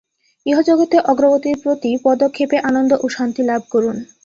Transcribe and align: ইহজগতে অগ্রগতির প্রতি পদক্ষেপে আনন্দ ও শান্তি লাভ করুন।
ইহজগতে 0.45 0.97
অগ্রগতির 1.11 1.57
প্রতি 1.63 1.91
পদক্ষেপে 2.05 2.57
আনন্দ 2.69 2.91
ও 3.03 3.05
শান্তি 3.15 3.41
লাভ 3.43 3.61
করুন। 3.73 3.97